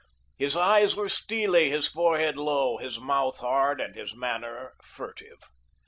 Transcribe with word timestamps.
His 0.35 0.57
eyes 0.57 0.95
were 0.95 1.07
steely, 1.07 1.69
his 1.69 1.87
forehead 1.87 2.35
low, 2.35 2.77
his 2.77 2.97
mouth 2.99 3.37
hard 3.37 3.79
and 3.79 3.93
his 3.95 4.15
manner 4.15 4.73
furtive. 4.81 5.43